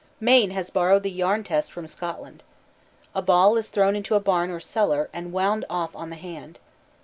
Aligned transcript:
Maine 0.19 0.49
has 0.49 0.71
borrowed 0.71 1.03
the 1.03 1.11
yarn 1.11 1.43
test 1.43 1.71
from 1.71 1.85
Scotland. 1.85 2.41
A 3.13 3.21
ball 3.21 3.55
is 3.55 3.67
thrown 3.67 3.95
into 3.95 4.15
a 4.15 4.19
barn 4.19 4.49
or 4.49 4.59
cellar, 4.59 5.11
and 5.13 5.31
wound 5.31 5.63
off 5.69 5.95
on 5.95 6.09
the 6.09 6.15
hand. 6.15 6.57